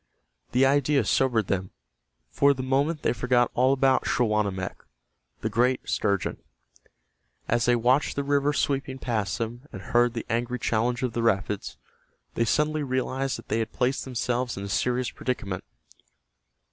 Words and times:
The 0.51 0.65
idea 0.65 1.05
sobered 1.05 1.45
them. 1.45 1.69
For 2.31 2.55
the 2.55 2.63
moment 2.63 3.03
they 3.03 3.13
forgot 3.13 3.51
all 3.53 3.71
about 3.71 4.07
Schawanammek, 4.07 4.77
the 5.41 5.47
great 5.49 5.87
sturgeon. 5.87 6.37
As 7.47 7.65
they 7.65 7.75
watched 7.75 8.15
the 8.15 8.23
river 8.23 8.51
sweeping 8.51 8.97
past 8.97 9.37
them, 9.37 9.67
and 9.71 9.79
heard 9.83 10.15
the 10.15 10.25
angry 10.27 10.57
challenge 10.57 11.03
of 11.03 11.13
the 11.13 11.21
rapids, 11.21 11.77
they 12.33 12.45
suddenly 12.45 12.81
realized 12.81 13.37
that 13.37 13.47
they 13.49 13.59
had 13.59 13.73
placed 13.73 14.03
themselves 14.03 14.57
in 14.57 14.63
a 14.63 14.69
serious 14.69 15.11
predicament. 15.11 15.63